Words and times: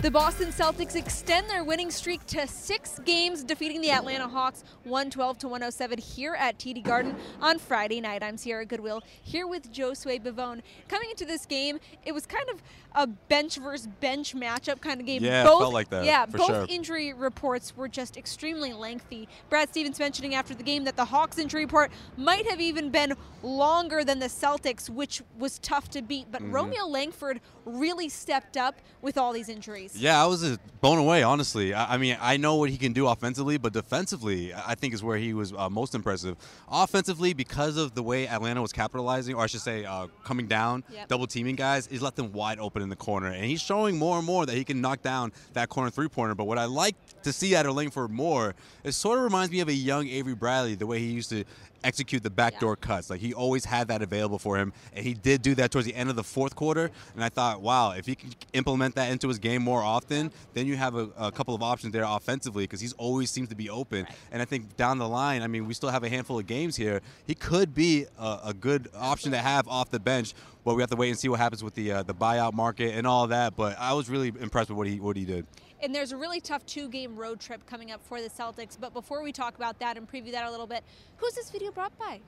The 0.00 0.10
Boston 0.10 0.48
Celtics 0.48 0.96
extend 0.96 1.50
their 1.50 1.62
winning 1.62 1.90
streak 1.90 2.24
to 2.28 2.46
six 2.46 2.98
games, 3.00 3.44
defeating 3.44 3.82
the 3.82 3.90
Atlanta 3.90 4.26
Hawks 4.26 4.64
112 4.84 5.36
to 5.40 5.48
107 5.48 5.98
here 5.98 6.34
at 6.38 6.58
TD 6.58 6.82
Garden 6.82 7.14
on 7.42 7.58
Friday 7.58 8.00
night. 8.00 8.22
I'm 8.22 8.38
Sierra 8.38 8.64
Goodwill 8.64 9.02
here 9.22 9.46
with 9.46 9.70
Josue 9.70 10.22
Pavone. 10.22 10.62
Coming 10.88 11.10
into 11.10 11.26
this 11.26 11.44
game, 11.44 11.80
it 12.06 12.12
was 12.12 12.24
kind 12.24 12.48
of 12.48 12.62
a 12.94 13.06
bench 13.06 13.58
versus 13.58 13.88
bench 14.00 14.34
matchup 14.34 14.80
kind 14.80 15.00
of 15.00 15.06
game. 15.06 15.22
Yeah, 15.22 15.44
both, 15.44 15.60
felt 15.60 15.74
like 15.74 15.90
that, 15.90 16.06
Yeah, 16.06 16.24
both 16.24 16.46
sure. 16.46 16.66
injury 16.70 17.12
reports 17.12 17.76
were 17.76 17.86
just 17.86 18.16
extremely 18.16 18.72
lengthy. 18.72 19.28
Brad 19.50 19.68
Stevens 19.68 19.98
mentioning 19.98 20.34
after 20.34 20.54
the 20.54 20.62
game 20.62 20.84
that 20.84 20.96
the 20.96 21.04
Hawks 21.04 21.38
injury 21.38 21.66
report 21.66 21.92
might 22.16 22.48
have 22.48 22.60
even 22.60 22.88
been 22.88 23.12
longer 23.42 24.02
than 24.02 24.18
the 24.18 24.26
Celtics, 24.26 24.88
which 24.88 25.22
was 25.38 25.58
tough 25.58 25.90
to 25.90 26.00
beat. 26.00 26.32
But 26.32 26.42
Romeo 26.50 26.86
Langford 26.86 27.40
really 27.64 28.08
stepped 28.08 28.56
up 28.56 28.76
with 29.02 29.18
all 29.18 29.32
these 29.32 29.48
injuries. 29.48 29.89
Yeah, 29.94 30.22
I 30.22 30.26
was 30.26 30.56
blown 30.80 30.98
away, 30.98 31.22
honestly. 31.22 31.74
I, 31.74 31.94
I 31.94 31.96
mean, 31.98 32.16
I 32.20 32.36
know 32.36 32.56
what 32.56 32.70
he 32.70 32.76
can 32.78 32.92
do 32.92 33.08
offensively, 33.08 33.58
but 33.58 33.72
defensively, 33.72 34.52
I 34.54 34.70
I 34.70 34.74
think 34.76 34.94
is 34.94 35.02
where 35.02 35.16
he 35.18 35.34
was 35.34 35.52
uh, 35.52 35.68
most 35.68 35.94
impressive. 35.94 36.36
Offensively, 36.70 37.32
because 37.34 37.76
of 37.76 37.94
the 37.94 38.02
way 38.02 38.28
Atlanta 38.28 38.62
was 38.62 38.72
capitalizing, 38.72 39.34
or 39.34 39.42
I 39.42 39.46
should 39.46 39.60
say, 39.62 39.84
uh, 39.84 40.06
coming 40.24 40.46
down, 40.46 40.84
Yep. 40.92 41.08
double 41.08 41.26
teaming 41.26 41.56
guys, 41.56 41.86
he's 41.90 42.02
left 42.02 42.16
them 42.16 42.32
wide 42.32 42.58
open 42.60 42.82
in 42.82 42.88
the 42.88 42.96
corner, 42.96 43.26
and 43.28 43.44
he's 43.44 43.60
showing 43.60 43.98
more 43.98 44.16
and 44.18 44.26
more 44.26 44.46
that 44.46 44.54
he 44.54 44.64
can 44.64 44.80
knock 44.80 45.02
down 45.02 45.32
that 45.54 45.68
corner 45.68 45.90
three 45.90 46.08
pointer. 46.08 46.34
But 46.36 46.44
what 46.46 46.56
I 46.58 46.66
like 46.66 46.94
to 47.24 47.32
see 47.32 47.56
out 47.56 47.66
of 47.66 47.74
Langford 47.74 48.10
more, 48.10 48.54
it 48.84 48.92
sort 48.92 49.18
of 49.18 49.24
reminds 49.24 49.50
me 49.50 49.60
of 49.60 49.68
a 49.68 49.72
young 49.74 50.06
Avery 50.08 50.34
Bradley, 50.34 50.76
the 50.76 50.86
way 50.86 51.00
he 51.00 51.06
used 51.10 51.30
to 51.30 51.44
execute 51.84 52.22
the 52.22 52.30
backdoor 52.30 52.76
cuts. 52.76 53.10
Like 53.10 53.20
he 53.20 53.34
always 53.34 53.64
had 53.64 53.88
that 53.88 54.02
available 54.02 54.38
for 54.38 54.56
him, 54.56 54.72
and 54.94 55.04
he 55.04 55.14
did 55.14 55.42
do 55.42 55.54
that 55.56 55.70
towards 55.70 55.86
the 55.86 55.94
end 55.94 56.10
of 56.10 56.16
the 56.16 56.24
fourth 56.24 56.54
quarter. 56.54 56.90
And 57.14 57.24
I 57.24 57.28
thought, 57.28 57.60
wow, 57.60 57.92
if 57.92 58.06
he 58.06 58.14
can 58.14 58.30
implement 58.52 58.94
that 58.94 59.10
into 59.10 59.28
his 59.28 59.38
game 59.38 59.62
more 59.62 59.82
often, 59.82 60.32
then 60.54 60.66
you 60.66 60.76
have 60.76 60.94
a, 60.94 61.08
a 61.18 61.32
couple 61.32 61.54
of 61.54 61.62
options 61.62 61.92
there 61.92 62.04
offensively 62.06 62.64
because 62.64 62.80
he's 62.80 62.92
always 62.94 63.30
seems 63.30 63.48
to 63.48 63.54
be 63.56 63.70
open. 63.70 64.06
And 64.30 64.42
I 64.42 64.44
think 64.44 64.76
down 64.76 64.98
the 64.98 65.08
line, 65.08 65.42
I 65.42 65.46
mean, 65.46 65.66
we 65.66 65.74
still 65.74 65.90
have 65.90 66.04
a 66.04 66.08
handful 66.08 66.38
of 66.38 66.46
games 66.46 66.76
here. 66.76 67.00
He 67.26 67.34
could 67.34 67.74
be 67.74 68.06
a, 68.18 68.38
a 68.46 68.54
good 68.54 68.88
option 68.94 69.32
to 69.32 69.38
have 69.38 69.68
off 69.68 69.90
the 69.90 70.00
bench. 70.00 70.34
But 70.62 70.74
we 70.74 70.82
have 70.82 70.90
to 70.90 70.96
wait 70.96 71.08
and 71.08 71.18
see 71.18 71.28
what 71.30 71.40
happens 71.40 71.64
with 71.64 71.74
the 71.74 71.90
uh, 71.90 72.02
the 72.02 72.14
buyout 72.14 72.52
market 72.52 72.94
and 72.94 73.06
all 73.06 73.26
that. 73.28 73.56
But 73.56 73.78
I 73.78 73.94
was 73.94 74.10
really 74.10 74.28
impressed 74.28 74.68
with 74.68 74.76
what 74.76 74.86
he 74.86 75.00
what 75.00 75.16
he 75.16 75.24
did. 75.24 75.46
And 75.82 75.94
there's 75.94 76.12
a 76.12 76.16
really 76.16 76.40
tough 76.40 76.64
two 76.66 76.88
game 76.88 77.16
road 77.16 77.40
trip 77.40 77.64
coming 77.66 77.90
up 77.90 78.00
for 78.06 78.20
the 78.20 78.28
Celtics. 78.28 78.76
But 78.78 78.92
before 78.92 79.22
we 79.22 79.32
talk 79.32 79.56
about 79.56 79.78
that 79.78 79.96
and 79.96 80.10
preview 80.10 80.32
that 80.32 80.46
a 80.46 80.50
little 80.50 80.66
bit, 80.66 80.84
who's 81.16 81.34
this 81.34 81.50
video 81.50 81.70
brought 81.70 81.96
by? 81.98 82.20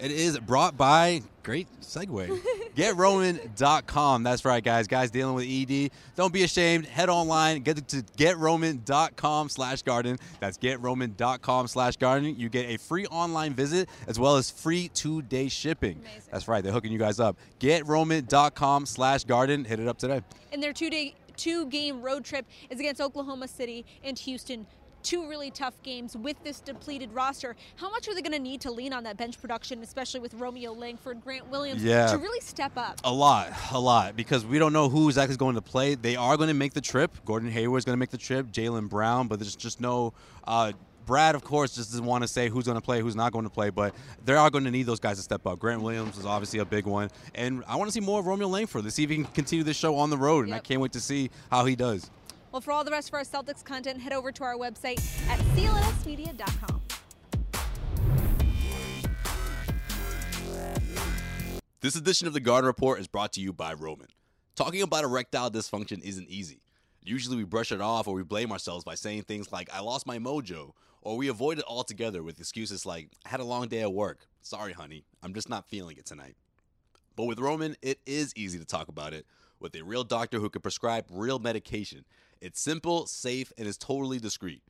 It 0.00 0.10
is 0.10 0.38
brought 0.38 0.76
by 0.76 1.22
great 1.42 1.68
segue. 1.80 2.40
GetRoman.com. 2.76 4.22
That's 4.22 4.44
right, 4.44 4.62
guys. 4.62 4.86
Guys 4.86 5.10
dealing 5.10 5.34
with 5.34 5.46
ED. 5.48 5.90
Don't 6.16 6.32
be 6.32 6.42
ashamed. 6.42 6.86
Head 6.86 7.08
online. 7.08 7.62
Get 7.62 7.86
to 7.88 7.96
GetRoman.com 8.16 9.48
slash 9.48 9.82
garden. 9.82 10.18
That's 10.40 10.58
GetRoman.com 10.58 11.68
slash 11.68 11.96
garden. 11.96 12.34
You 12.36 12.48
get 12.48 12.68
a 12.70 12.76
free 12.78 13.06
online 13.06 13.54
visit 13.54 13.88
as 14.06 14.18
well 14.18 14.36
as 14.36 14.50
free 14.50 14.88
two 14.88 15.22
day 15.22 15.48
shipping. 15.48 15.98
Amazing. 16.00 16.22
That's 16.30 16.48
right. 16.48 16.62
They're 16.62 16.72
hooking 16.72 16.92
you 16.92 16.98
guys 16.98 17.18
up. 17.18 17.36
GetRoman.com 17.60 18.86
slash 18.86 19.24
garden. 19.24 19.64
Hit 19.64 19.80
it 19.80 19.88
up 19.88 19.98
today. 19.98 20.22
And 20.52 20.62
their 20.62 20.72
two 20.72 20.90
day 20.90 21.14
two 21.38 21.64
game 21.66 22.02
road 22.02 22.24
trip 22.24 22.44
is 22.68 22.78
against 22.78 23.00
Oklahoma 23.00 23.48
City 23.48 23.86
and 24.04 24.18
Houston. 24.18 24.66
Two 25.04 25.28
really 25.28 25.52
tough 25.52 25.80
games 25.84 26.16
with 26.16 26.42
this 26.42 26.58
depleted 26.60 27.12
roster. 27.12 27.54
How 27.76 27.88
much 27.88 28.08
are 28.08 28.14
they 28.16 28.20
going 28.20 28.32
to 28.32 28.38
need 28.40 28.60
to 28.62 28.72
lean 28.72 28.92
on 28.92 29.04
that 29.04 29.16
bench 29.16 29.40
production, 29.40 29.80
especially 29.80 30.18
with 30.18 30.34
Romeo 30.34 30.72
Langford, 30.72 31.22
Grant 31.22 31.48
Williams, 31.48 31.84
Yeah. 31.84 32.08
to 32.08 32.18
really 32.18 32.40
step 32.40 32.72
up? 32.76 33.00
A 33.04 33.12
lot, 33.12 33.52
a 33.70 33.78
lot, 33.78 34.16
because 34.16 34.44
we 34.44 34.58
don't 34.58 34.72
know 34.72 34.88
who 34.88 35.08
exactly 35.08 35.30
is 35.30 35.36
going 35.36 35.54
to 35.54 35.62
play. 35.62 35.94
They 35.94 36.16
are 36.16 36.36
going 36.36 36.48
to 36.48 36.54
make 36.54 36.74
the 36.74 36.80
trip. 36.80 37.12
Gordon 37.24 37.48
Hayward's 37.48 37.84
going 37.84 37.94
to 37.94 37.98
make 37.98 38.10
the 38.10 38.18
trip. 38.18 38.48
Jaylen 38.48 38.88
Brown, 38.88 39.28
but 39.28 39.38
there's 39.38 39.54
just 39.54 39.80
no. 39.80 40.14
Uh, 40.44 40.72
Brad, 41.08 41.34
of 41.34 41.42
course, 41.42 41.74
just 41.74 41.90
doesn't 41.90 42.04
want 42.04 42.22
to 42.22 42.28
say 42.28 42.50
who's 42.50 42.66
going 42.66 42.76
to 42.76 42.82
play, 42.82 43.00
who's 43.00 43.16
not 43.16 43.32
going 43.32 43.46
to 43.46 43.50
play, 43.50 43.70
but 43.70 43.94
they 44.26 44.34
are 44.34 44.50
going 44.50 44.64
to 44.64 44.70
need 44.70 44.82
those 44.82 45.00
guys 45.00 45.16
to 45.16 45.22
step 45.22 45.46
up. 45.46 45.58
Grant 45.58 45.80
Williams 45.80 46.18
is 46.18 46.26
obviously 46.26 46.58
a 46.58 46.66
big 46.66 46.84
one, 46.84 47.08
and 47.34 47.64
I 47.66 47.76
want 47.76 47.88
to 47.88 47.92
see 47.92 48.00
more 48.00 48.20
of 48.20 48.26
Romeo 48.26 48.46
Langford. 48.46 48.84
Let's 48.84 48.94
see 48.94 49.04
if 49.04 49.10
he 49.10 49.16
can 49.16 49.24
continue 49.24 49.64
this 49.64 49.78
show 49.78 49.96
on 49.96 50.10
the 50.10 50.18
road, 50.18 50.44
and 50.44 50.54
I 50.54 50.58
can't 50.58 50.82
wait 50.82 50.92
to 50.92 51.00
see 51.00 51.30
how 51.50 51.64
he 51.64 51.76
does. 51.76 52.10
Well, 52.52 52.60
for 52.60 52.72
all 52.72 52.84
the 52.84 52.90
rest 52.90 53.08
of 53.08 53.14
our 53.14 53.22
Celtics 53.22 53.64
content, 53.64 54.02
head 54.02 54.12
over 54.12 54.30
to 54.32 54.44
our 54.44 54.56
website 54.56 54.98
at 55.30 55.38
clnsmedia.com. 55.56 56.82
This 61.80 61.96
edition 61.96 62.26
of 62.26 62.34
the 62.34 62.40
Garden 62.40 62.66
Report 62.66 63.00
is 63.00 63.08
brought 63.08 63.32
to 63.32 63.40
you 63.40 63.54
by 63.54 63.72
Roman. 63.72 64.08
Talking 64.56 64.82
about 64.82 65.04
erectile 65.04 65.50
dysfunction 65.50 66.02
isn't 66.02 66.28
easy. 66.28 66.60
Usually 67.08 67.38
we 67.38 67.44
brush 67.44 67.72
it 67.72 67.80
off 67.80 68.06
or 68.06 68.14
we 68.14 68.22
blame 68.22 68.52
ourselves 68.52 68.84
by 68.84 68.94
saying 68.94 69.22
things 69.22 69.50
like, 69.50 69.70
I 69.72 69.80
lost 69.80 70.06
my 70.06 70.18
mojo, 70.18 70.72
or 71.00 71.16
we 71.16 71.28
avoid 71.28 71.58
it 71.58 71.64
altogether 71.66 72.22
with 72.22 72.38
excuses 72.38 72.84
like, 72.84 73.08
I 73.24 73.30
had 73.30 73.40
a 73.40 73.44
long 73.44 73.66
day 73.68 73.80
at 73.80 73.94
work. 73.94 74.26
Sorry, 74.42 74.74
honey, 74.74 75.04
I'm 75.22 75.32
just 75.32 75.48
not 75.48 75.70
feeling 75.70 75.96
it 75.96 76.04
tonight. 76.04 76.36
But 77.16 77.24
with 77.24 77.38
Roman, 77.38 77.76
it 77.80 77.98
is 78.04 78.34
easy 78.36 78.58
to 78.58 78.66
talk 78.66 78.88
about 78.88 79.14
it 79.14 79.24
with 79.58 79.74
a 79.74 79.82
real 79.82 80.04
doctor 80.04 80.38
who 80.38 80.50
can 80.50 80.60
prescribe 80.60 81.06
real 81.08 81.38
medication. 81.38 82.04
It's 82.42 82.60
simple, 82.60 83.06
safe, 83.06 83.54
and 83.56 83.66
is 83.66 83.78
totally 83.78 84.18
discreet. 84.18 84.62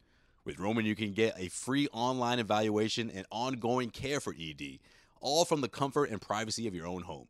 With 0.45 0.61
Roman, 0.61 0.87
you 0.87 0.95
can 0.95 1.15
get 1.15 1.35
a 1.37 1.49
free 1.49 1.89
online 1.93 2.39
evaluation 2.39 3.11
and 3.11 3.27
ongoing 3.33 3.91
care 3.91 4.21
for 4.21 4.33
ED, 4.41 4.79
all 5.21 5.45
from 5.45 5.61
the 5.61 5.69
comfort 5.69 6.11
and 6.11 6.21
privacy 6.21 6.69
of 6.69 6.75
your 6.75 6.87
own 6.87 7.03
home. 7.03 7.27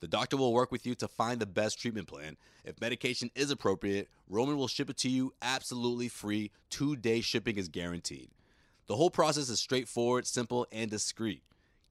The 0.00 0.08
doctor 0.08 0.36
will 0.36 0.52
work 0.52 0.70
with 0.70 0.86
you 0.86 0.94
to 0.96 1.08
find 1.08 1.40
the 1.40 1.46
best 1.46 1.80
treatment 1.80 2.06
plan. 2.06 2.36
If 2.64 2.80
medication 2.80 3.30
is 3.34 3.50
appropriate, 3.50 4.08
Roman 4.28 4.56
will 4.56 4.68
ship 4.68 4.90
it 4.90 4.96
to 4.98 5.08
you 5.08 5.32
absolutely 5.40 6.08
free. 6.08 6.50
Two 6.68 6.96
day 6.96 7.20
shipping 7.20 7.56
is 7.56 7.68
guaranteed. 7.68 8.28
The 8.86 8.96
whole 8.96 9.10
process 9.10 9.48
is 9.48 9.58
straightforward, 9.58 10.26
simple, 10.26 10.66
and 10.70 10.90
discreet. 10.90 11.42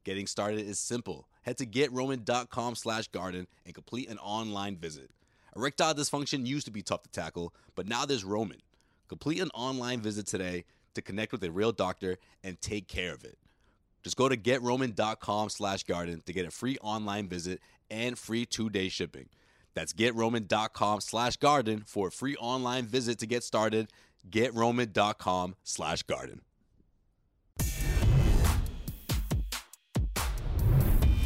Getting 0.03 0.27
started 0.27 0.65
is 0.67 0.79
simple. 0.79 1.27
Head 1.41 1.57
to 1.57 1.65
getroman.com 1.65 2.75
slash 2.75 3.07
garden 3.07 3.47
and 3.65 3.73
complete 3.73 4.09
an 4.09 4.19
online 4.19 4.77
visit. 4.77 5.09
Erectile 5.55 5.95
dysfunction 5.95 6.45
used 6.45 6.65
to 6.65 6.71
be 6.71 6.81
tough 6.81 7.03
to 7.03 7.09
tackle, 7.09 7.53
but 7.75 7.87
now 7.87 8.05
there's 8.05 8.23
Roman. 8.23 8.61
Complete 9.07 9.41
an 9.41 9.49
online 9.53 10.01
visit 10.01 10.27
today 10.27 10.65
to 10.93 11.01
connect 11.01 11.31
with 11.31 11.43
a 11.43 11.51
real 11.51 11.71
doctor 11.71 12.17
and 12.43 12.59
take 12.61 12.87
care 12.87 13.13
of 13.13 13.23
it. 13.23 13.37
Just 14.05 14.17
go 14.17 14.29
to 14.29 14.37
getroman.com 14.37 15.49
slash 15.49 15.81
garden 15.81 16.21
to 16.27 16.31
get 16.31 16.45
a 16.45 16.51
free 16.51 16.77
online 16.83 17.27
visit 17.27 17.59
and 17.89 18.19
free 18.19 18.45
two-day 18.45 18.87
shipping. 18.87 19.29
That's 19.73 19.93
getroman.com 19.93 21.01
slash 21.01 21.37
garden 21.37 21.85
for 21.87 22.09
a 22.09 22.11
free 22.11 22.35
online 22.35 22.85
visit 22.85 23.17
to 23.17 23.25
get 23.25 23.43
started. 23.43 23.89
Getroman.com 24.29 25.55
slash 25.63 26.03
garden. 26.03 26.41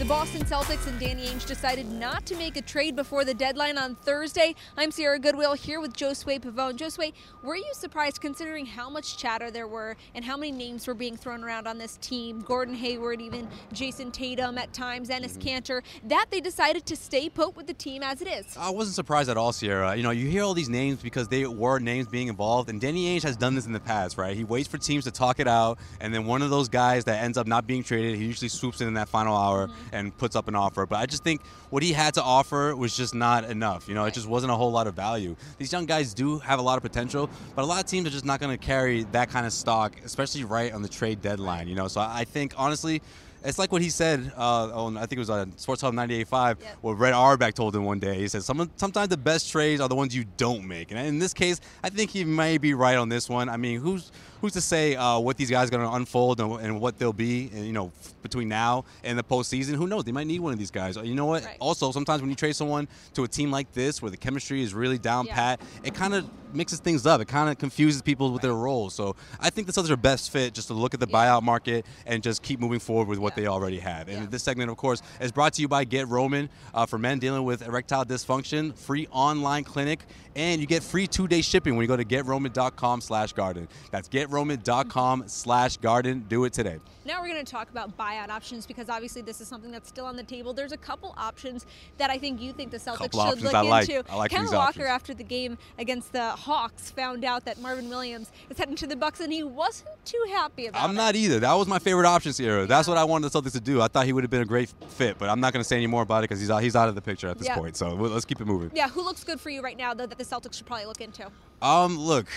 Boston 0.10 0.44
Celtics 0.44 0.88
and 0.88 1.00
Danny 1.00 1.28
Ainge 1.28 1.46
decided 1.46 1.86
not 1.88 2.26
to 2.26 2.36
make 2.36 2.58
a 2.58 2.64
trade 2.64 2.96
before 2.96 3.24
the 3.24 3.34
deadline 3.36 3.78
on 3.78 3.94
Thursday. 3.94 4.56
I'm 4.76 4.90
Sierra 4.90 5.20
Goodwill 5.20 5.54
here 5.54 5.80
with 5.80 5.94
Josue 5.96 6.40
Pavone. 6.40 6.78
Josue, 6.78 7.14
were 7.44 7.56
you 7.56 7.70
surprised 7.74 8.20
considering 8.20 8.66
how 8.66 8.90
much 8.90 9.20
chatter 9.20 9.52
there 9.52 9.68
were 9.68 9.96
and 10.16 10.26
how 10.26 10.36
many 10.36 10.52
names 10.52 10.88
were 10.88 10.96
being 10.96 11.16
thrown 11.16 11.44
around 11.44 11.68
on 11.68 11.78
this 11.78 11.98
team? 11.98 12.42
Gordon 12.42 12.74
Hayward, 12.74 13.22
even 13.22 13.48
Jayson 13.72 14.10
Tatum 14.12 14.58
at 14.58 14.74
times, 14.74 15.10
Enes 15.10 15.38
Mm-hmm. 15.38 15.48
Kanter, 15.48 15.82
that 16.06 16.26
they 16.32 16.42
decided 16.42 16.88
to 16.88 16.96
stay 16.96 17.30
put 17.30 17.56
with 17.56 17.68
the 17.68 17.76
team 17.76 18.02
as 18.02 18.20
it 18.20 18.28
is. 18.28 18.58
I 18.58 18.72
wasn't 18.72 18.96
surprised 18.96 19.30
at 19.30 19.38
all, 19.38 19.54
Sierra. 19.54 19.96
You 19.96 20.02
know, 20.02 20.10
you 20.10 20.28
hear 20.28 20.42
all 20.42 20.56
these 20.56 20.70
names 20.70 21.04
because 21.04 21.28
they 21.28 21.46
were 21.46 21.78
names 21.78 22.08
being 22.08 22.30
involved, 22.30 22.68
and 22.72 22.82
Danny 22.82 23.16
Ainge 23.16 23.22
has 23.22 23.38
done 23.38 23.54
this 23.54 23.68
in 23.68 23.74
the 23.74 23.80
past, 23.80 24.18
right? 24.18 24.36
He 24.36 24.44
waits 24.44 24.68
for 24.68 24.80
teams 24.80 25.04
to 25.04 25.12
talk 25.12 25.40
it 25.40 25.48
out, 25.48 25.78
and 26.02 26.12
then 26.12 26.26
one 26.26 26.42
of 26.42 26.50
those 26.50 26.68
guys 26.68 27.04
that 27.06 27.24
ends 27.24 27.38
up 27.38 27.46
not 27.46 27.68
being 27.68 27.84
traded, 27.84 28.16
he 28.18 28.26
usually 28.26 28.50
swoops 28.50 28.82
in 28.82 28.88
in 28.88 28.96
that 28.96 29.08
final 29.08 29.38
hour 29.38 29.60
Mm-hmm. 29.60 29.76
and 29.92 29.99
puts 30.18 30.36
up 30.36 30.48
an 30.48 30.56
offer. 30.56 30.86
But 30.86 30.98
I 30.98 31.06
just 31.06 31.24
think 31.24 31.42
what 31.70 31.84
he 31.84 31.92
had 31.94 32.14
to 32.16 32.24
offer 32.24 32.76
was 32.76 32.96
just 32.96 33.14
not 33.14 33.46
enough. 33.46 33.88
You 33.88 33.96
know, 33.96 34.06
it 34.06 34.14
just 34.14 34.28
wasn't 34.28 34.52
a 34.52 34.56
whole 34.56 34.72
lot 34.72 34.88
of 34.88 34.96
value. 34.96 35.36
These 35.58 35.72
young 35.72 35.86
guys 35.86 36.14
do 36.14 36.40
have 36.40 36.60
a 36.60 36.62
lot 36.62 36.78
of 36.78 36.84
potential, 36.84 37.30
but 37.56 37.64
a 37.64 37.66
lot 37.66 37.84
of 37.84 37.90
teams 37.90 38.08
are 38.08 38.12
just 38.12 38.26
not 38.26 38.40
going 38.40 38.58
to 38.58 38.64
carry 38.64 39.04
that 39.12 39.30
kind 39.30 39.46
of 39.46 39.54
stock, 39.54 39.96
especially 40.04 40.44
right 40.44 40.74
on 40.74 40.82
the 40.82 40.90
trade 40.90 41.22
deadline. 41.22 41.68
You 41.68 41.76
know, 41.76 41.88
so 41.88 42.02
I 42.02 42.26
think 42.26 42.54
honestly. 42.58 43.02
It's 43.44 43.58
like 43.58 43.72
what 43.72 43.82
he 43.82 43.90
said 43.90 44.32
uh, 44.38 44.86
on, 44.86 44.98
I 44.98 45.02
think 45.02 45.14
it 45.14 45.20
was 45.20 45.30
on 45.30 45.58
Sports 45.58 45.82
Hub 45.82 45.94
98.5, 45.94 46.62
Yep. 46.62 46.78
what 46.82 46.94
Red 46.94 47.14
Auerbach 47.14 47.54
told 47.54 47.76
him 47.76 47.86
one 47.86 48.00
day. 48.00 48.16
He 48.16 48.28
said, 48.28 48.44
Some, 48.44 48.70
sometimes 48.76 49.08
the 49.10 49.18
best 49.18 49.52
trades 49.52 49.80
are 49.82 49.88
the 49.88 49.96
ones 49.96 50.16
you 50.16 50.26
don't 50.38 50.68
make. 50.68 50.92
And 50.92 51.00
in 51.00 51.20
this 51.20 51.34
case, 51.34 51.62
I 51.84 51.90
think 51.90 52.12
he 52.12 52.24
may 52.26 52.58
be 52.58 52.74
right 52.74 52.98
on 52.98 53.08
this 53.10 53.30
one. 53.30 53.48
I 53.50 53.58
mean, 53.58 53.80
who's 53.80 54.12
who's 54.42 54.54
to 54.54 54.62
say 54.62 54.96
uh, 54.96 55.20
what 55.20 55.36
these 55.36 55.50
guys 55.50 55.68
are 55.68 55.72
going 55.72 55.86
to 55.86 55.94
unfold 55.96 56.40
and, 56.40 56.52
and 56.62 56.80
what 56.80 56.98
they'll 56.98 57.12
be, 57.12 57.50
and, 57.54 57.66
you 57.66 57.74
know, 57.74 57.92
between 58.22 58.48
now 58.48 58.86
and 59.04 59.18
the 59.20 59.24
postseason? 59.24 59.76
Who 59.76 59.86
knows? 59.88 60.04
They 60.06 60.14
might 60.14 60.28
need 60.28 60.40
one 60.40 60.54
of 60.54 60.60
these 60.60 60.72
guys. 60.72 60.96
You 60.96 61.14
know 61.16 61.26
what? 61.26 61.44
Right. 61.44 61.58
Also, 61.60 61.92
sometimes 61.92 62.22
when 62.22 62.30
you 62.30 62.36
trade 62.38 62.56
someone 62.56 62.88
to 63.16 63.24
a 63.24 63.28
team 63.28 63.52
like 63.52 63.72
this, 63.74 64.02
where 64.02 64.12
the 64.12 64.18
chemistry 64.18 64.62
is 64.64 64.74
really 64.74 64.98
down 64.98 65.26
Yeah. 65.26 65.36
pat, 65.36 65.62
it 65.84 65.94
kind 65.94 66.14
of 66.14 66.30
mixes 66.54 66.80
things 66.80 67.06
up. 67.06 67.22
It 67.22 67.28
kind 67.28 67.50
of 67.50 67.58
confuses 67.58 68.02
people 68.02 68.32
with 68.32 68.42
their 68.42 68.54
roles. 68.54 68.94
So 68.94 69.16
I 69.40 69.50
think 69.50 69.68
the 69.68 69.74
Celtics 69.74 69.90
are 69.90 69.98
best 69.98 70.32
fit 70.32 70.54
just 70.54 70.68
to 70.68 70.74
look 70.74 70.94
at 70.94 71.00
the 71.00 71.08
Yeah. 71.10 71.16
buyout 71.16 71.44
market 71.44 71.86
and 72.06 72.22
just 72.24 72.42
keep 72.44 72.60
moving 72.60 72.80
forward 72.80 73.08
with 73.08 73.20
what 73.20 73.34
Yeah. 73.38 73.44
they 73.44 73.48
already 73.48 73.80
have. 73.80 74.08
And 74.08 74.24
Yeah. 74.24 74.30
this 74.30 74.44
segment, 74.44 74.70
of 74.72 74.78
course, 74.78 75.02
is 75.20 75.32
brought 75.32 75.54
to 75.54 75.62
you 75.62 75.68
by 75.68 75.84
Get 75.84 76.08
Roman 76.08 76.50
uh, 76.74 76.86
for 76.86 76.98
men 76.98 77.20
dealing 77.20 77.44
with 77.44 77.62
erectile 77.62 78.06
dysfunction. 78.06 78.76
Free 78.78 79.08
online 79.12 79.64
clinic, 79.64 80.06
and 80.36 80.60
you 80.62 80.68
get 80.68 80.84
free 80.84 81.08
two-day 81.08 81.42
shipping 81.42 81.76
when 81.76 81.84
you 81.84 81.88
go 81.88 81.98
to 81.98 82.06
GetRoman.com 82.06 83.02
slash 83.02 83.34
garden. 83.34 83.68
That's 83.92 84.08
GetRoman.com 84.10 85.24
slash 85.28 85.78
garden. 85.78 86.26
Do 86.28 86.46
it 86.46 86.54
today. 86.54 86.80
Now 87.06 87.22
we're 87.22 87.30
going 87.30 87.44
to 87.44 87.52
talk 87.52 87.70
about 87.72 87.98
buyout 87.98 88.30
options 88.30 88.66
because 88.68 88.88
obviously 88.90 89.22
this 89.24 89.42
is 89.42 89.48
something 89.48 89.72
that's 89.72 89.90
still 89.90 90.06
on 90.06 90.16
the 90.16 90.24
table. 90.24 90.54
There's 90.54 90.72
a 90.72 90.78
couple 90.78 91.14
options 91.18 91.66
that 91.98 92.10
I 92.12 92.18
think 92.20 92.40
you 92.40 92.54
think 92.54 92.70
the 92.72 92.78
Celtics 92.78 92.98
Couple 92.98 93.20
should 93.22 93.28
options 93.28 93.44
look 93.44 93.54
I 93.56 93.62
like. 93.62 93.90
into. 93.90 94.12
I 94.12 94.16
like 94.16 94.32
these 94.32 94.40
Walker 94.52 94.58
options. 94.58 94.86
after 94.90 95.14
the 95.16 95.24
game 95.24 95.58
against 95.80 96.12
the 96.14 96.30
Hawks 96.40 96.90
found 96.92 97.26
out 97.26 97.46
that 97.46 97.60
Marvin 97.60 97.90
Williams 97.90 98.32
is 98.50 98.58
heading 98.58 98.76
to 98.78 98.88
the 98.88 98.96
Bucks 98.96 99.20
and 99.20 99.32
he 99.32 99.44
wasn't 99.44 99.90
too 100.06 100.24
happy 100.32 100.68
about 100.68 100.82
it. 100.82 100.84
I'm 100.84 100.96
not 100.96 101.16
either. 101.16 101.40
That 101.40 101.54
was 101.54 101.68
my 101.68 101.80
favorite 101.80 102.08
option, 102.08 102.32
Sierra. 102.34 102.66
That's 102.66 102.88
what 102.88 102.98
I 102.98 103.04
wanted 103.04 103.30
the 103.32 103.42
Celtics 103.42 103.52
to 103.54 103.60
do. 103.60 103.82
I 103.82 103.88
thought 103.88 104.06
he 104.06 104.14
would 104.14 104.24
have 104.24 104.32
been 104.32 104.42
a 104.42 104.46
great 104.46 104.74
fit, 104.90 105.18
but 105.20 105.30
I'm 105.30 105.40
not 105.40 105.54
going 105.54 105.62
to 105.62 105.68
say 105.68 105.76
any 105.76 105.88
more 105.88 106.02
about 106.04 106.20
it 106.20 106.30
because 106.30 106.40
he's 106.40 106.50
out, 106.50 106.64
he's 106.64 106.76
out 106.76 106.88
of 106.90 106.96
the 106.96 107.02
picture 107.02 107.28
at 107.28 107.38
this 107.38 107.48
Yeah. 107.48 107.56
point. 107.58 107.76
So 107.76 107.90
let's 107.94 108.26
keep 108.26 108.40
it 108.42 108.46
moving. 108.46 108.72
Yeah, 108.74 108.90
who 108.90 109.04
looks 109.04 109.24
good 109.24 109.40
for 109.42 109.50
you 109.50 109.62
right 109.62 109.78
now 109.78 109.94
though 109.94 110.06
that 110.06 110.18
the 110.18 110.24
Celtics 110.24 110.54
should 110.56 110.66
probably 110.66 110.86
look 110.86 111.02
into? 111.02 111.30
Um, 111.62 111.98
look, 111.98 112.28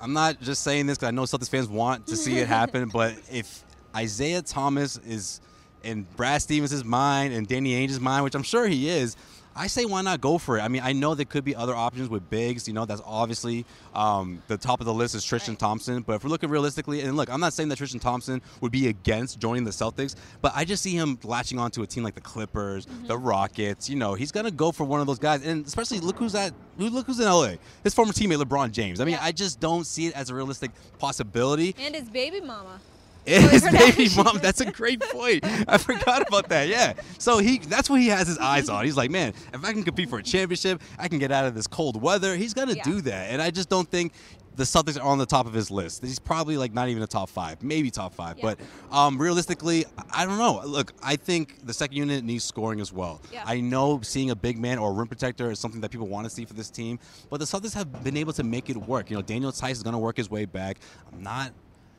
I'm 0.00 0.12
not 0.12 0.40
just 0.40 0.62
saying 0.64 0.86
this 0.86 0.98
because 0.98 1.08
I 1.08 1.12
know 1.12 1.22
Celtics 1.22 1.48
fans 1.48 1.68
want 1.68 2.06
to 2.08 2.16
see 2.16 2.38
it 2.38 2.48
happen, 2.48 2.88
but 2.92 3.14
if 3.30 3.64
Isaiah 3.94 4.42
Thomas 4.42 4.96
is 4.98 5.40
in 5.84 6.06
Brad 6.16 6.42
Stevens' 6.42 6.84
mind 6.84 7.32
and 7.34 7.46
Danny 7.46 7.74
Ainge's 7.74 8.00
mind, 8.00 8.24
which 8.24 8.34
I'm 8.34 8.42
sure 8.42 8.66
he 8.66 8.88
is, 8.88 9.16
I 9.54 9.66
say 9.66 9.84
why 9.84 10.02
not 10.02 10.20
go 10.20 10.38
for 10.38 10.58
it? 10.58 10.62
I 10.62 10.68
mean, 10.68 10.82
I 10.84 10.92
know 10.92 11.14
there 11.14 11.24
could 11.24 11.44
be 11.44 11.54
other 11.54 11.74
options 11.74 12.08
with 12.08 12.28
bigs. 12.30 12.66
You 12.66 12.74
know, 12.74 12.84
that's 12.84 13.02
obviously 13.04 13.64
um, 13.94 14.42
the 14.48 14.56
top 14.56 14.80
of 14.80 14.86
the 14.86 14.94
list 14.94 15.14
is 15.14 15.24
Tristan. 15.24 15.56
Thompson. 15.56 16.02
But 16.02 16.14
if 16.14 16.24
we're 16.24 16.30
looking 16.30 16.48
realistically, 16.50 17.02
and 17.02 17.16
look, 17.16 17.30
I'm 17.30 17.40
not 17.40 17.52
saying 17.52 17.68
that 17.68 17.76
Tristan 17.76 18.00
Thompson 18.00 18.40
would 18.60 18.72
be 18.72 18.88
against 18.88 19.38
joining 19.38 19.64
the 19.64 19.70
Celtics, 19.70 20.14
but 20.40 20.52
I 20.54 20.64
just 20.64 20.82
see 20.82 20.94
him 20.94 21.18
latching 21.24 21.58
on 21.58 21.70
to 21.72 21.82
a 21.82 21.86
team 21.86 22.02
like 22.02 22.14
the 22.14 22.20
Clippers, 22.20 22.86
the 23.06 23.18
Rockets. 23.18 23.88
You 23.90 23.96
know, 23.96 24.14
he's 24.14 24.32
gonna 24.32 24.50
go 24.50 24.72
for 24.72 24.84
one 24.84 25.00
of 25.00 25.06
those 25.06 25.18
guys, 25.18 25.44
and 25.44 25.66
especially 25.66 26.00
look 26.00 26.16
who's 26.16 26.34
at 26.34 26.52
look 26.78 27.06
who's 27.06 27.20
in 27.20 27.26
LA. 27.26 27.54
His 27.84 27.94
former 27.94 28.12
teammate 28.12 28.42
LeBron 28.42 28.72
James. 28.72 29.00
I 29.00 29.04
mean, 29.04 29.14
Yeah. 29.14 29.24
I 29.24 29.32
just 29.32 29.60
don't 29.60 29.86
see 29.86 30.06
it 30.06 30.14
as 30.14 30.30
a 30.30 30.34
realistic 30.34 30.70
possibility. 30.98 31.74
And 31.78 31.94
his 31.94 32.08
baby 32.08 32.40
mama. 32.40 32.80
His 33.24 33.62
baby 33.62 34.08
mom. 34.16 34.38
That's 34.42 34.60
a 34.60 34.70
great 34.70 35.00
point. 35.12 35.44
I 35.68 35.78
forgot 35.78 36.26
about 36.26 36.48
that. 36.48 36.68
Yeah. 36.68 36.94
So 37.18 37.38
he 37.38 37.58
that's 37.58 37.88
what 37.88 38.00
he 38.00 38.08
has 38.08 38.26
his 38.26 38.38
eyes 38.38 38.68
on. 38.68 38.84
He's 38.84 38.96
like, 38.96 39.10
man, 39.10 39.32
if 39.54 39.64
I 39.64 39.72
can 39.72 39.82
compete 39.84 40.08
for 40.10 40.18
a 40.18 40.22
championship, 40.22 40.82
I 40.98 41.08
can 41.08 41.18
get 41.18 41.30
out 41.30 41.44
of 41.46 41.54
this 41.54 41.66
cold 41.66 42.00
weather. 42.00 42.36
He's 42.36 42.54
gonna 42.54 42.74
Yeah. 42.74 42.82
do 42.82 43.00
that. 43.02 43.30
And 43.30 43.40
I 43.40 43.50
just 43.50 43.68
don't 43.68 43.88
think 43.88 44.12
the 44.54 44.64
Celtics 44.64 44.98
are 44.98 45.06
on 45.06 45.16
the 45.16 45.24
top 45.24 45.46
of 45.46 45.54
his 45.54 45.70
list. 45.70 46.02
He's 46.04 46.18
probably 46.18 46.58
like 46.58 46.74
not 46.74 46.88
even 46.90 47.02
a 47.02 47.06
top 47.06 47.30
five, 47.30 47.62
maybe 47.62 47.90
top 47.90 48.12
five. 48.12 48.36
Yeah. 48.38 48.54
But 48.54 48.94
um, 48.94 49.16
realistically, 49.18 49.86
I 50.10 50.26
don't 50.26 50.36
know. 50.36 50.60
Look, 50.66 50.92
I 51.02 51.16
think 51.16 51.64
the 51.64 51.72
second 51.72 51.96
unit 51.96 52.22
needs 52.22 52.44
scoring 52.44 52.78
as 52.80 52.92
well. 52.92 53.22
Yeah. 53.32 53.44
I 53.46 53.60
know 53.60 54.00
seeing 54.02 54.30
a 54.30 54.36
big 54.36 54.58
man 54.58 54.76
or 54.78 54.90
a 54.90 54.92
rim 54.92 55.06
protector 55.06 55.50
is 55.50 55.58
something 55.58 55.80
that 55.80 55.90
people 55.90 56.06
want 56.06 56.24
to 56.24 56.30
see 56.30 56.44
for 56.44 56.52
this 56.52 56.68
team, 56.70 56.98
but 57.30 57.38
the 57.40 57.46
Celtics 57.46 57.72
have 57.74 58.04
been 58.04 58.16
able 58.16 58.34
to 58.34 58.42
make 58.42 58.68
it 58.68 58.76
work. 58.76 59.08
You 59.10 59.16
know, 59.16 59.22
Daniel 59.22 59.52
Theis 59.52 59.78
is 59.78 59.82
going 59.82 59.94
to 59.94 59.98
work 59.98 60.18
his 60.18 60.28
way 60.28 60.44
back. 60.44 60.78
I'm 61.10 61.22
not 61.22 61.52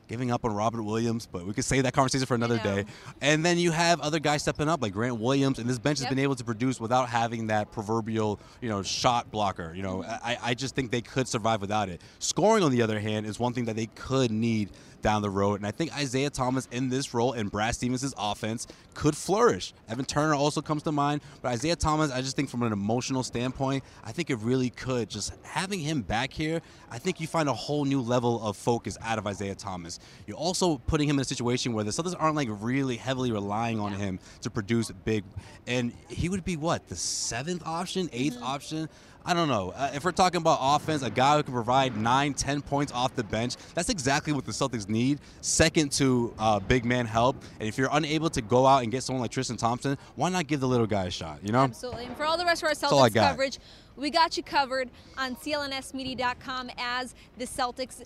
giving 0.08 0.32
up 0.32 0.46
on 0.46 0.54
Robert 0.54 0.84
Williams, 0.84 1.26
but 1.26 1.46
we 1.46 1.54
could 1.54 1.66
save 1.66 1.84
that 1.84 1.94
conversation 1.94 2.26
for 2.26 2.36
another 2.36 2.60
day. 2.60 2.86
And 3.22 3.44
then 3.44 3.58
you 3.58 3.72
have 3.72 4.00
other 4.02 4.20
guys 4.20 4.42
stepping 4.42 4.70
up 4.70 4.82
like 4.82 4.94
Grant 4.94 5.20
Williams, 5.20 5.60
and 5.60 5.70
this 5.70 5.80
bench 5.80 6.00
has 6.00 6.08
been 6.08 6.20
able 6.20 6.36
to 6.36 6.44
produce 6.44 6.80
without 6.80 7.10
having 7.10 7.48
that 7.48 7.72
proverbial, 7.72 8.40
you 8.62 8.70
know, 8.70 8.84
shot 8.84 9.32
blocker. 9.32 9.74
You 9.76 9.82
know, 9.82 10.04
Mm-hmm. 10.04 10.28
I, 10.28 10.38
I 10.42 10.54
just 10.54 10.76
think 10.76 10.92
they 10.92 11.02
could 11.02 11.28
survive 11.28 11.62
without 11.62 11.90
it. 11.90 12.02
Scoring, 12.20 12.64
on 12.64 12.72
the 12.72 12.82
other 12.82 13.00
hand, 13.00 13.26
is 13.26 13.40
one 13.40 13.54
thing 13.54 13.66
that 13.66 13.76
they 13.76 13.88
could 13.88 14.32
need 14.32 14.70
down 15.02 15.22
the 15.22 15.30
road. 15.30 15.56
And 15.56 15.68
I 15.68 15.72
think 15.72 15.96
Isaiah 15.98 16.30
Thomas 16.30 16.68
in 16.72 16.90
this 16.90 17.14
role 17.14 17.34
and 17.34 17.52
Brad 17.52 17.76
Stevens' 17.76 18.14
offense 18.18 18.68
could 18.94 19.16
flourish. 19.18 19.74
Evan 19.90 20.06
Turner 20.06 20.34
also 20.34 20.62
comes 20.62 20.82
to 20.84 20.92
mind, 20.94 21.22
but 21.42 21.50
Isaiah 21.50 21.76
Thomas, 21.76 22.10
I 22.10 22.22
just 22.22 22.38
think 22.38 22.50
from 22.50 22.64
an 22.64 22.72
emotional 22.72 23.22
standpoint, 23.22 23.84
I 24.04 24.14
think 24.14 24.30
it 24.30 24.38
really 24.38 24.70
could. 24.70 25.10
Just 25.10 25.34
having 25.44 25.80
him 25.80 26.02
back 26.04 26.32
here, 26.32 26.62
I 26.90 27.00
think 27.00 27.20
you 27.20 27.28
find 27.28 27.50
a 27.50 27.54
whole 27.54 27.84
new 27.84 28.00
level 28.02 28.42
of 28.48 28.56
focus 28.56 28.98
out 29.02 29.18
of 29.18 29.28
Isaiah 29.28 29.56
Thomas. 29.56 29.93
You're 30.28 30.38
also 30.38 30.78
putting 30.88 31.08
him 31.08 31.18
in 31.18 31.22
a 31.22 31.26
situation 31.26 31.74
where 31.74 31.84
the 31.84 31.92
Celtics 31.92 32.16
aren't 32.18 32.36
like 32.36 32.50
really 32.52 32.98
heavily 32.98 33.32
relying 33.32 33.80
on 33.80 33.94
him 33.94 34.20
to 34.42 34.50
produce 34.50 34.92
big, 35.04 35.24
and 35.68 35.92
he 36.10 36.30
would 36.30 36.46
be 36.46 36.58
what 36.58 36.88
the 36.88 36.96
seventh 36.96 37.66
option, 37.66 38.10
8th 38.10 38.42
option. 38.42 38.90
I 39.26 39.34
don't 39.34 39.48
know. 39.48 39.72
Uh, 39.72 39.92
if 39.94 40.04
we're 40.04 40.12
talking 40.12 40.42
about 40.42 40.60
offense, 40.62 41.02
a 41.02 41.10
guy 41.10 41.38
who 41.38 41.44
can 41.44 41.54
provide 41.54 41.96
nine, 41.96 42.34
ten 42.34 42.62
points 42.62 42.92
off 42.92 43.16
the 43.16 43.24
bench, 43.24 43.56
that's 43.74 43.88
exactly 43.88 44.34
what 44.34 44.46
the 44.46 44.52
Celtics 44.52 44.90
need. 44.90 45.20
Second 45.40 45.94
to 45.94 46.34
uh, 46.38 46.60
big 46.60 46.84
man 46.84 47.06
help. 47.06 47.42
And 47.60 47.70
if 47.70 47.78
you're 47.78 47.90
unable 47.94 48.30
to 48.32 48.42
go 48.42 48.66
out 48.66 48.84
and 48.84 48.92
get 48.92 49.04
someone 49.04 49.22
like 49.22 49.32
Tristan 49.32 49.56
Thompson, 49.56 49.98
why 50.16 50.30
not 50.30 50.48
give 50.48 50.60
the 50.60 50.68
little 50.68 50.88
guy 50.88 51.06
a 51.06 51.12
shot? 51.12 51.40
You 51.42 51.54
know? 51.54 51.64
Absolutely. 51.64 52.06
And 52.06 52.18
for 52.18 52.26
all 52.26 52.38
the 52.38 52.46
rest 52.46 52.64
of 52.64 52.68
our 52.68 52.76
Celtics 52.76 53.14
coverage, 53.16 53.60
we 53.96 54.10
got 54.10 54.36
you 54.36 54.44
covered 54.44 54.90
on 55.18 55.36
clnsmedia.com 55.36 56.72
as 56.78 57.16
the 57.38 57.46
Celtics 57.46 58.04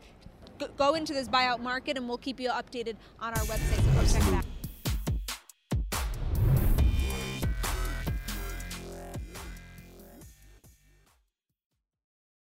go 0.78 0.96
into 0.96 1.14
this 1.14 1.28
buyout 1.28 1.60
market, 1.60 1.98
and 1.98 2.08
we'll 2.08 2.18
keep 2.18 2.40
you 2.40 2.50
updated 2.50 2.96
on 3.20 3.34
our 3.34 3.46
website. 3.46 3.84
So 3.86 4.02
go 4.02 4.20
check 4.20 4.28
it 4.28 4.34
out. 4.36 4.47